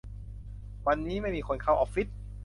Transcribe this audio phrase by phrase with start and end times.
[0.87, 2.07] วันนี้ไม่มีคนเข้าออฟฟิศ